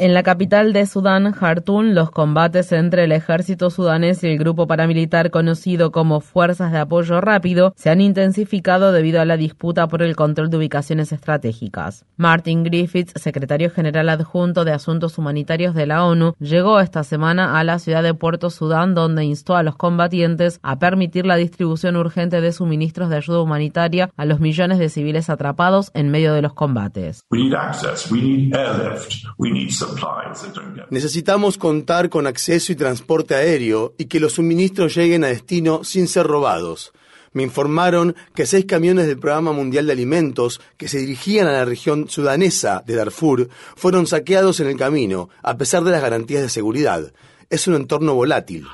[0.00, 4.68] En la capital de Sudán, Jartún, los combates entre el ejército sudanés y el grupo
[4.68, 10.02] paramilitar conocido como Fuerzas de Apoyo Rápido se han intensificado debido a la disputa por
[10.02, 12.04] el control de ubicaciones estratégicas.
[12.16, 17.64] Martin Griffiths, secretario general adjunto de Asuntos Humanitarios de la ONU, llegó esta semana a
[17.64, 22.40] la ciudad de Puerto Sudán donde instó a los combatientes a permitir la distribución urgente
[22.40, 26.54] de suministros de ayuda humanitaria a los millones de civiles atrapados en medio de los
[26.54, 27.24] combates.
[30.90, 36.08] Necesitamos contar con acceso y transporte aéreo y que los suministros lleguen a destino sin
[36.08, 36.92] ser robados.
[37.32, 41.64] Me informaron que seis camiones del Programa Mundial de Alimentos que se dirigían a la
[41.64, 46.48] región sudanesa de Darfur fueron saqueados en el camino, a pesar de las garantías de
[46.48, 47.12] seguridad.
[47.50, 48.66] Es un entorno volátil.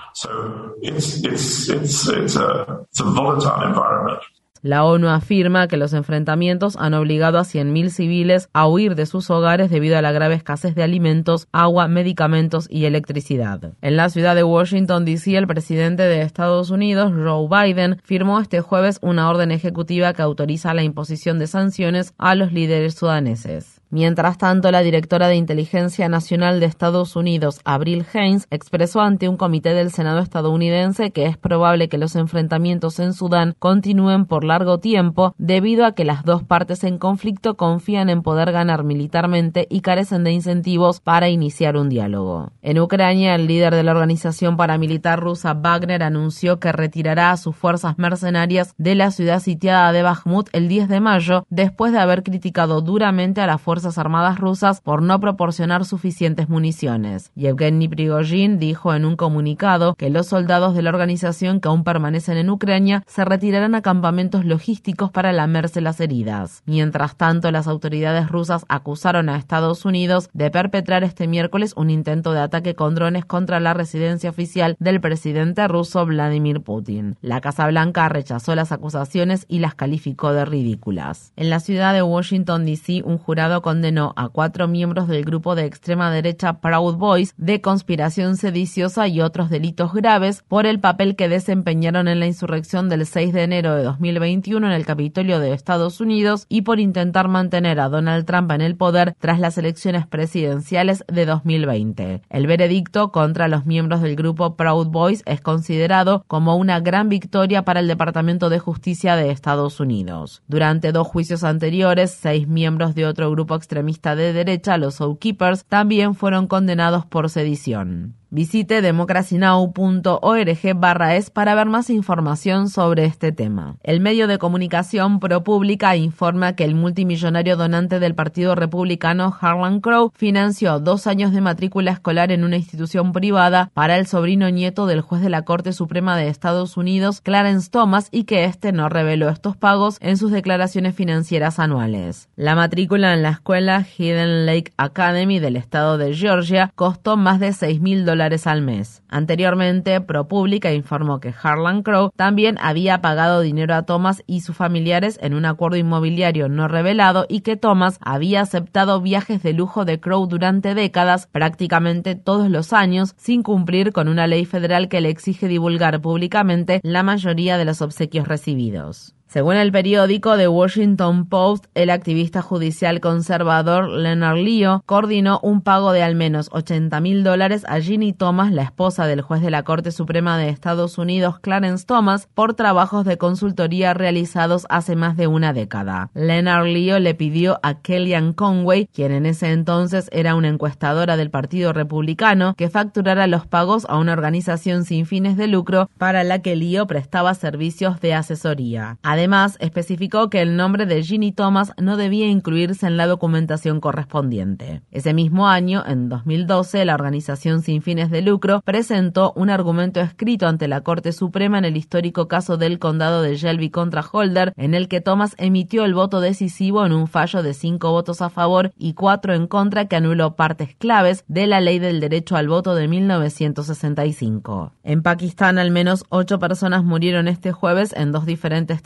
[4.64, 9.28] La ONU afirma que los enfrentamientos han obligado a 100.000 civiles a huir de sus
[9.28, 13.74] hogares debido a la grave escasez de alimentos, agua, medicamentos y electricidad.
[13.82, 18.62] En la ciudad de Washington, D.C., el presidente de Estados Unidos, Joe Biden, firmó este
[18.62, 23.82] jueves una orden ejecutiva que autoriza la imposición de sanciones a los líderes sudaneses.
[23.90, 29.36] Mientras tanto, la directora de Inteligencia Nacional de Estados Unidos, Abril Haynes, expresó ante un
[29.36, 34.78] comité del Senado estadounidense que es probable que los enfrentamientos en Sudán continúen por largo
[34.78, 39.80] tiempo debido a que las dos partes en conflicto confían en poder ganar militarmente y
[39.80, 42.50] carecen de incentivos para iniciar un diálogo.
[42.62, 47.54] En Ucrania, el líder de la organización paramilitar rusa Wagner anunció que retirará a sus
[47.54, 52.22] fuerzas mercenarias de la ciudad sitiada de Bakhmut el 10 de mayo después de haber
[52.22, 57.32] criticado duramente a la fuerza Armadas rusas por no proporcionar suficientes municiones.
[57.34, 62.38] Yevgeny Prigozhin dijo en un comunicado que los soldados de la organización que aún permanecen
[62.38, 66.62] en Ucrania se retirarán a campamentos logísticos para lamerse las heridas.
[66.66, 72.32] Mientras tanto, las autoridades rusas acusaron a Estados Unidos de perpetrar este miércoles un intento
[72.32, 77.16] de ataque con drones contra la residencia oficial del presidente ruso Vladimir Putin.
[77.22, 81.32] La Casa Blanca rechazó las acusaciones y las calificó de ridículas.
[81.34, 85.64] En la ciudad de Washington, D.C., un jurado condenó a cuatro miembros del grupo de
[85.64, 91.30] extrema derecha Proud Boys de conspiración sediciosa y otros delitos graves por el papel que
[91.30, 96.02] desempeñaron en la insurrección del 6 de enero de 2021 en el Capitolio de Estados
[96.02, 101.02] Unidos y por intentar mantener a Donald Trump en el poder tras las elecciones presidenciales
[101.10, 102.20] de 2020.
[102.28, 107.64] El veredicto contra los miembros del grupo Proud Boys es considerado como una gran victoria
[107.64, 110.42] para el Departamento de Justicia de Estados Unidos.
[110.48, 116.14] Durante dos juicios anteriores, seis miembros de otro grupo extremista de derecha, los Zookeepers, también
[116.14, 118.14] fueron condenados por sedición.
[118.34, 123.76] Visite democracynow.org barra es para ver más información sobre este tema.
[123.84, 130.10] El medio de comunicación ProPublica informa que el multimillonario donante del Partido Republicano Harlan Crow
[130.16, 135.00] financió dos años de matrícula escolar en una institución privada para el sobrino nieto del
[135.00, 139.28] juez de la Corte Suprema de Estados Unidos, Clarence Thomas, y que éste no reveló
[139.28, 142.28] estos pagos en sus declaraciones financieras anuales.
[142.34, 147.52] La matrícula en la escuela Hidden Lake Academy del estado de Georgia costó más de
[147.52, 149.02] 6 mil dólares al mes.
[149.08, 155.18] Anteriormente, ProPublica informó que Harlan Crow también había pagado dinero a Thomas y sus familiares
[155.22, 160.00] en un acuerdo inmobiliario no revelado y que Thomas había aceptado viajes de lujo de
[160.00, 165.10] Crow durante décadas, prácticamente todos los años, sin cumplir con una ley federal que le
[165.10, 169.14] exige divulgar públicamente la mayoría de los obsequios recibidos.
[169.34, 175.90] Según el periódico The Washington Post, el activista judicial conservador Leonard Leo coordinó un pago
[175.90, 179.64] de al menos 80 mil dólares a Ginny Thomas, la esposa del juez de la
[179.64, 185.26] Corte Suprema de Estados Unidos, Clarence Thomas, por trabajos de consultoría realizados hace más de
[185.26, 186.10] una década.
[186.14, 191.30] Leonard Leo le pidió a Kellyanne Conway, quien en ese entonces era una encuestadora del
[191.30, 196.40] Partido Republicano, que facturara los pagos a una organización sin fines de lucro para la
[196.40, 198.98] que Leo prestaba servicios de asesoría.
[199.02, 203.80] Además, Además, especificó que el nombre de Ginny Thomas no debía incluirse en la documentación
[203.80, 204.82] correspondiente.
[204.90, 210.46] Ese mismo año, en 2012, la organización sin fines de lucro presentó un argumento escrito
[210.46, 214.74] ante la Corte Suprema en el histórico caso del condado de Shelby contra Holder, en
[214.74, 218.72] el que Thomas emitió el voto decisivo en un fallo de cinco votos a favor
[218.76, 222.74] y cuatro en contra que anuló partes claves de la ley del derecho al voto
[222.74, 224.74] de 1965.
[224.82, 228.82] En Pakistán, al menos ocho personas murieron este jueves en dos diferentes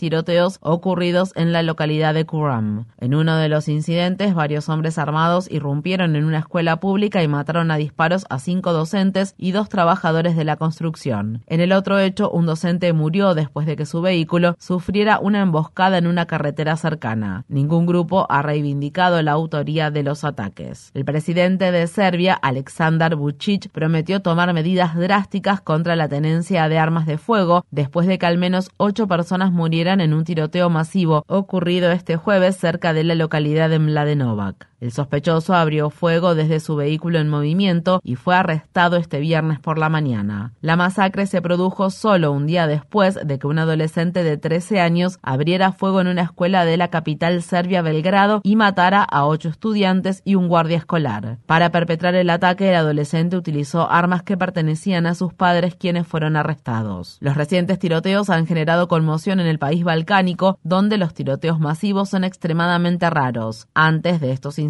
[0.60, 2.86] ocurridos en la localidad de Kurram.
[2.98, 7.70] En uno de los incidentes, varios hombres armados irrumpieron en una escuela pública y mataron
[7.70, 11.42] a disparos a cinco docentes y dos trabajadores de la construcción.
[11.46, 15.98] En el otro hecho, un docente murió después de que su vehículo sufriera una emboscada
[15.98, 17.44] en una carretera cercana.
[17.48, 20.90] Ningún grupo ha reivindicado la autoría de los ataques.
[20.94, 27.06] El presidente de Serbia, Aleksandar Vučić, prometió tomar medidas drásticas contra la tenencia de armas
[27.06, 31.90] de fuego después de que al menos ocho personas murieran en un tiroteo masivo ocurrido
[31.90, 34.68] este jueves cerca de la localidad de Mladenovac.
[34.80, 39.76] El sospechoso abrió fuego desde su vehículo en movimiento y fue arrestado este viernes por
[39.76, 40.52] la mañana.
[40.60, 45.18] La masacre se produjo solo un día después de que un adolescente de 13 años
[45.20, 50.22] abriera fuego en una escuela de la capital serbia Belgrado y matara a ocho estudiantes
[50.24, 51.38] y un guardia escolar.
[51.46, 56.36] Para perpetrar el ataque, el adolescente utilizó armas que pertenecían a sus padres quienes fueron
[56.36, 57.18] arrestados.
[57.20, 62.22] Los recientes tiroteos han generado conmoción en el país balcánico, donde los tiroteos masivos son
[62.22, 63.66] extremadamente raros.
[63.74, 64.60] Antes de estos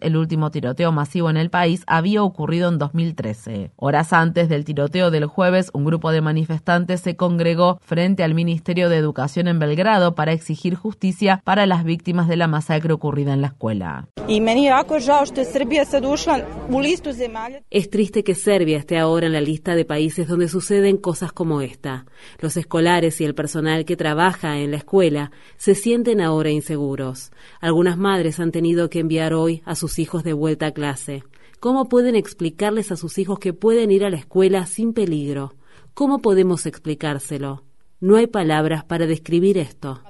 [0.00, 3.72] el último tiroteo masivo en el país había ocurrido en 2013.
[3.76, 8.88] Horas antes del tiroteo del jueves, un grupo de manifestantes se congregó frente al Ministerio
[8.88, 13.40] de Educación en Belgrado para exigir justicia para las víctimas de la masacre ocurrida en
[13.40, 14.08] la escuela.
[17.70, 21.60] Es triste que Serbia esté ahora en la lista de países donde suceden cosas como
[21.60, 22.06] esta.
[22.38, 27.32] Los escolares y el personal que trabaja en la escuela se sienten ahora inseguros.
[27.60, 31.24] Algunas madres han tenido que enviar hoy a sus hijos de vuelta a clase?
[31.60, 35.54] ¿Cómo pueden explicarles a sus hijos que pueden ir a la escuela sin peligro?
[35.94, 37.64] ¿Cómo podemos explicárselo?
[38.00, 40.00] No hay palabras para describir esto.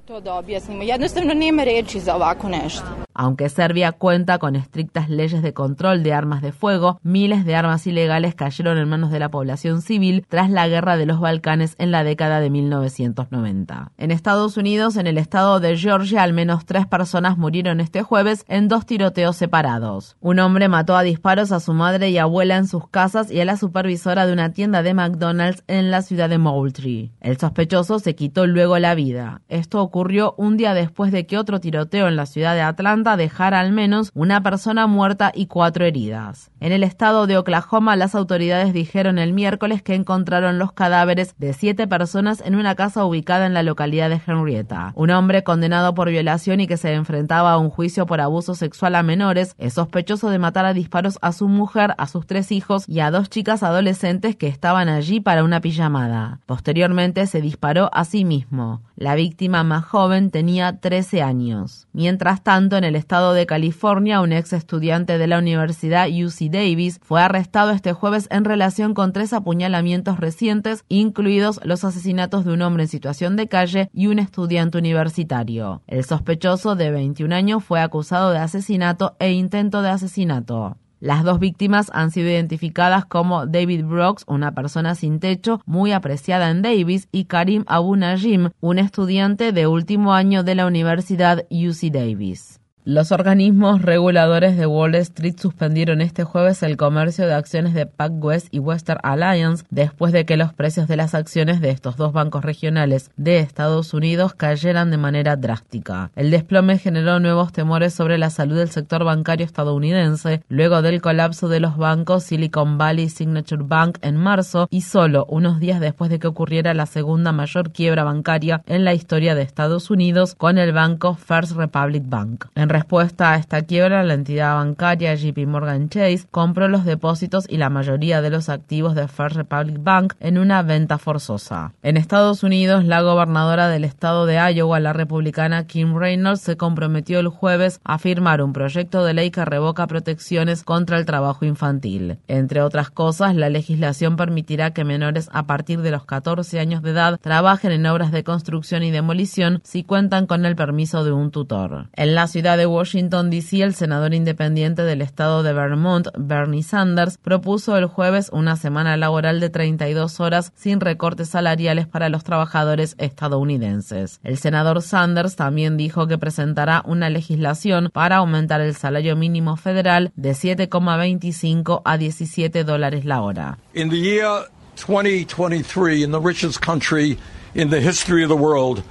[3.14, 7.86] Aunque Serbia cuenta con estrictas leyes de control de armas de fuego, miles de armas
[7.86, 11.90] ilegales cayeron en manos de la población civil tras la guerra de los Balcanes en
[11.90, 13.92] la década de 1990.
[13.96, 18.44] En Estados Unidos, en el estado de Georgia, al menos tres personas murieron este jueves
[18.48, 20.16] en dos tiroteos separados.
[20.20, 23.44] Un hombre mató a disparos a su madre y abuela en sus casas y a
[23.44, 27.12] la supervisora de una tienda de McDonald's en la ciudad de Moultrie.
[27.20, 29.42] El sospechoso se quitó luego la vida.
[29.48, 33.54] Esto ocurrió un día después de que otro tiroteo en la ciudad de Atlanta dejar
[33.54, 36.50] al menos una persona muerta y cuatro heridas.
[36.60, 41.52] En el estado de Oklahoma, las autoridades dijeron el miércoles que encontraron los cadáveres de
[41.52, 44.92] siete personas en una casa ubicada en la localidad de Henrietta.
[44.94, 48.94] Un hombre condenado por violación y que se enfrentaba a un juicio por abuso sexual
[48.94, 52.88] a menores es sospechoso de matar a disparos a su mujer, a sus tres hijos
[52.88, 56.40] y a dos chicas adolescentes que estaban allí para una pijamada.
[56.46, 58.82] Posteriormente se disparó a sí mismo.
[58.96, 61.88] La víctima más joven tenía 13 años.
[61.92, 66.98] Mientras tanto, en el estado de California, un ex estudiante de la Universidad UC Davis
[67.02, 72.62] fue arrestado este jueves en relación con tres apuñalamientos recientes, incluidos los asesinatos de un
[72.62, 75.82] hombre en situación de calle y un estudiante universitario.
[75.86, 80.76] El sospechoso de 21 años fue acusado de asesinato e intento de asesinato.
[81.02, 86.48] Las dos víctimas han sido identificadas como David Brooks, una persona sin techo muy apreciada
[86.48, 91.90] en Davis, y Karim Abu Najim, un estudiante de último año de la Universidad UC
[91.90, 92.61] Davis.
[92.84, 98.48] Los organismos reguladores de Wall Street suspendieron este jueves el comercio de acciones de PacWest
[98.50, 102.44] y Western Alliance después de que los precios de las acciones de estos dos bancos
[102.44, 106.10] regionales de Estados Unidos cayeran de manera drástica.
[106.16, 111.48] El desplome generó nuevos temores sobre la salud del sector bancario estadounidense luego del colapso
[111.48, 116.18] de los bancos Silicon Valley Signature Bank en marzo y solo unos días después de
[116.18, 120.72] que ocurriera la segunda mayor quiebra bancaria en la historia de Estados Unidos con el
[120.72, 126.68] banco First Republic Bank respuesta a esta quiebra, la entidad bancaria JP Morgan Chase compró
[126.68, 130.98] los depósitos y la mayoría de los activos de First Republic Bank en una venta
[130.98, 131.74] forzosa.
[131.82, 137.20] En Estados Unidos, la gobernadora del estado de Iowa, la republicana Kim Reynolds, se comprometió
[137.20, 142.18] el jueves a firmar un proyecto de ley que revoca protecciones contra el trabajo infantil.
[142.26, 146.90] Entre otras cosas, la legislación permitirá que menores a partir de los 14 años de
[146.90, 151.30] edad trabajen en obras de construcción y demolición si cuentan con el permiso de un
[151.30, 151.88] tutor.
[151.92, 156.62] En la ciudad de de Washington, D.C., el senador independiente del estado de Vermont, Bernie
[156.62, 162.22] Sanders, propuso el jueves una semana laboral de 32 horas sin recortes salariales para los
[162.22, 164.20] trabajadores estadounidenses.
[164.22, 170.12] El senador Sanders también dijo que presentará una legislación para aumentar el salario mínimo federal
[170.14, 173.58] de 7,25 a 17 dólares la hora.
[173.74, 177.18] In the year 2023, in the richest country
[177.56, 178.84] in the history of the world,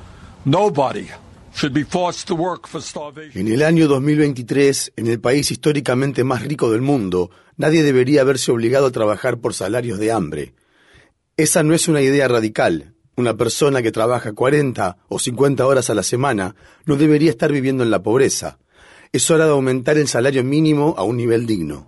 [3.33, 8.51] en el año 2023, en el país históricamente más rico del mundo, nadie debería verse
[8.51, 10.53] obligado a trabajar por salarios de hambre.
[11.37, 12.93] Esa no es una idea radical.
[13.15, 17.83] Una persona que trabaja 40 o 50 horas a la semana no debería estar viviendo
[17.83, 18.57] en la pobreza.
[19.11, 21.85] Es hora de aumentar el salario mínimo a un nivel digno.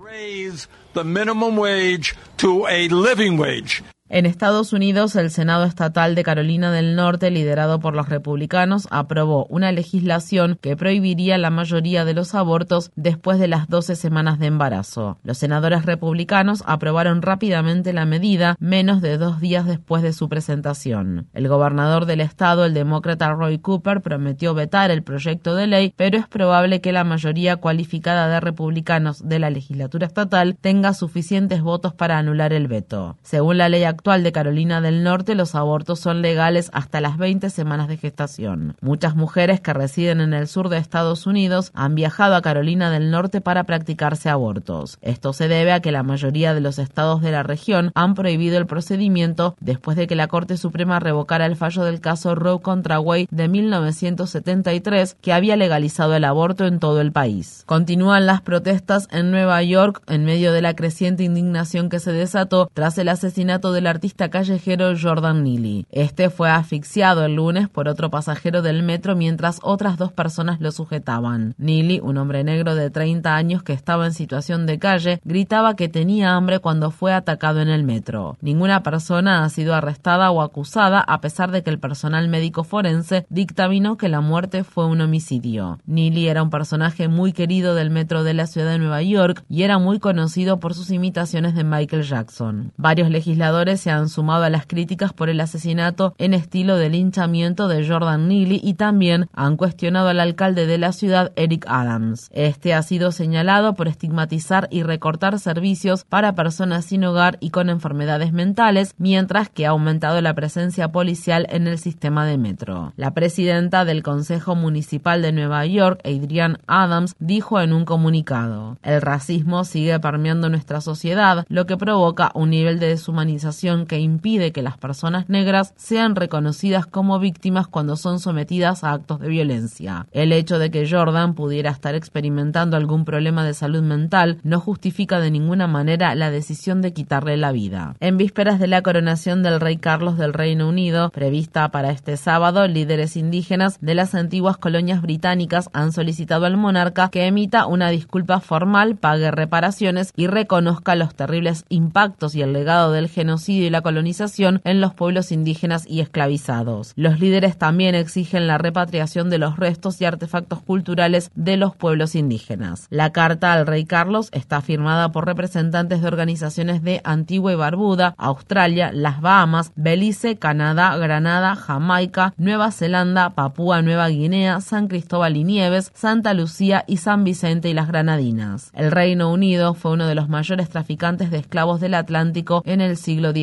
[4.10, 9.45] En Estados Unidos, el Senado Estatal de Carolina del Norte, liderado por los republicanos, aprobó
[9.45, 14.48] una legislación que prohibiría la mayoría de los abortos después de las 12 semanas de
[14.48, 15.17] embarazo.
[15.24, 21.29] Los senadores republicanos aprobaron rápidamente la medida menos de dos días después de su presentación.
[21.33, 26.17] El gobernador del estado, el demócrata Roy Cooper, prometió vetar el proyecto de ley, pero
[26.17, 31.93] es probable que la mayoría cualificada de republicanos de la legislatura estatal tenga suficientes votos
[31.93, 33.17] para anular el veto.
[33.24, 37.50] Según la ley actual, de Carolina del Norte, los abortos son legales hasta las 20
[37.50, 38.76] semanas de gestación.
[38.82, 43.12] Muchas mujeres que residen en el sur de Estados Unidos han viajado a Carolina del
[43.12, 44.98] Norte para practicarse abortos.
[45.02, 48.58] Esto se debe a que la mayoría de los estados de la región han prohibido
[48.58, 53.00] el procedimiento después de que la Corte Suprema revocara el fallo del caso Roe contra
[53.00, 57.64] Wade de 1973 que había legalizado el aborto en todo el país.
[57.66, 62.70] Continúan las protestas en Nueva York en medio de la creciente indignación que se desató
[62.74, 65.86] tras el asesinato de la artista callejero Jordan Neely.
[65.92, 70.72] Este fue asfixiado el lunes por otro pasajero del metro mientras otras dos personas lo
[70.72, 71.54] sujetaban.
[71.58, 75.90] Neely, un hombre negro de 30 años que estaba en situación de calle, gritaba que
[75.90, 78.38] tenía hambre cuando fue atacado en el metro.
[78.42, 83.25] Ninguna persona ha sido arrestada o acusada a pesar de que el personal médico forense
[83.30, 85.80] dictaminó que la muerte fue un homicidio.
[85.86, 89.63] Neely era un personaje muy querido del metro de la ciudad de Nueva York y
[89.63, 92.72] era muy conocido por sus imitaciones de Michael Jackson.
[92.78, 97.68] Varios legisladores se han sumado a las críticas por el asesinato en estilo de linchamiento
[97.68, 102.30] de Jordan Neely y también han cuestionado al alcalde de la ciudad, Eric Adams.
[102.32, 107.70] Este ha sido señalado por estigmatizar y recortar servicios para personas sin hogar y con
[107.70, 112.94] enfermedades mentales, mientras que ha aumentado la presencia policial en el sistema de metro.
[112.96, 119.01] La presidenta del Consejo Municipal de Nueva York, Adrienne Adams, dijo en un comunicado, el
[119.01, 124.62] racismo sigue permeando nuestra sociedad, lo que provoca un nivel de deshumanización que impide que
[124.62, 130.05] las personas negras sean reconocidas como víctimas cuando son sometidas a actos de violencia.
[130.12, 135.22] El hecho de que Jordan pudiera estar experimentando algún problema de salud mental no justifica
[135.22, 137.96] de ninguna manera la decisión de quitarle la vida.
[138.01, 142.67] En vísperas de la coronación del rey Carlos del Reino Unido, prevista para este sábado,
[142.67, 148.41] líderes indígenas de las antiguas colonias británicas han solicitado al monarca que emita una disculpa
[148.41, 153.81] formal, pague reparaciones y reconozca los terribles impactos y el legado del genocidio y la
[153.81, 156.93] colonización en los pueblos indígenas y esclavizados.
[156.95, 162.15] Los líderes también exigen la repatriación de los restos y artefactos culturales de los pueblos
[162.15, 162.88] indígenas.
[162.89, 168.15] La carta al rey Carlos está firmada por representantes de organizaciones de Antigua y Barbuda,
[168.17, 175.43] Australia, las Bahamas, Belice, Canadá, Granada, Jamaica, Nueva Zelanda, Papúa Nueva Guinea, San Cristóbal y
[175.43, 178.72] Nieves, Santa Lucía y San Vicente y las Granadinas.
[178.74, 182.98] El Reino Unido fue uno de los mayores traficantes de esclavos del Atlántico en el
[182.98, 183.43] siglo XIX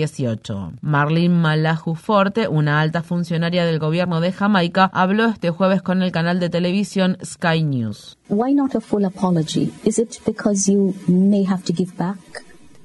[0.81, 6.13] Marlene Malahu Forte, una alta funcionaria del gobierno de Jamaica, habló este jueves con el
[6.13, 8.19] canal de televisión Sky News.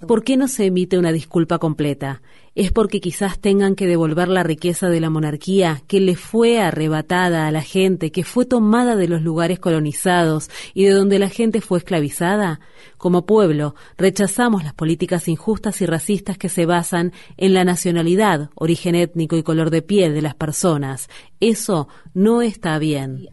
[0.08, 2.22] ¿Por qué no se emite una disculpa completa?
[2.56, 7.48] Es porque quizás tengan que devolver la riqueza de la monarquía que le fue arrebatada
[7.48, 11.60] a la gente, que fue tomada de los lugares colonizados y de donde la gente
[11.60, 12.62] fue esclavizada.
[12.98, 18.96] Como pueblo, rechazamos las políticas injustas y racistas que se basan en la nacionalidad, origen
[18.96, 21.10] étnico y color de piel de las personas.
[21.42, 23.28] Eso no está bien.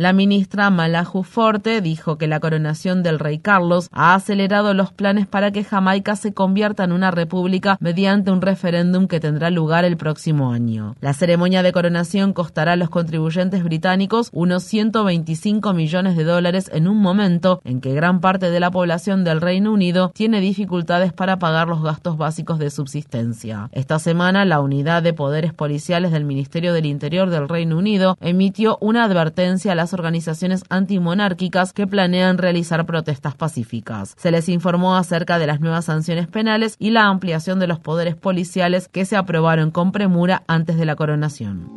[0.00, 5.26] La ministra Malahu Forte dijo que la coronación del rey Carlos ha acelerado los planes
[5.26, 9.98] para que Jamaica se convierta en una república mediante un referéndum que tendrá lugar el
[9.98, 10.96] próximo año.
[11.02, 16.88] La ceremonia de coronación costará a los contribuyentes británicos unos 125 millones de dólares en
[16.88, 21.38] un momento en que gran parte de la población del Reino Unido tiene dificultades para
[21.38, 23.68] pagar los gastos básicos de subsistencia.
[23.72, 28.78] Esta semana, la unidad de poderes policiales del Ministerio del Interior del Reino Unido emitió
[28.80, 34.14] una advertencia a las organizaciones antimonárquicas que planean realizar protestas pacíficas.
[34.16, 38.16] Se les informó acerca de las nuevas sanciones penales y la ampliación de los poderes
[38.16, 41.68] policiales que se aprobaron con premura antes de la coronación.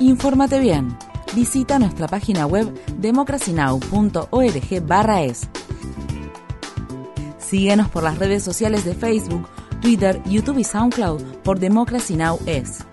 [0.00, 0.96] Infórmate bien.
[1.34, 5.48] Visita nuestra página web democracynow.org/es.
[7.38, 9.48] Síguenos por las redes sociales de Facebook,
[9.80, 12.38] Twitter, YouTube y SoundCloud por Democracy Now!
[12.46, 12.84] es.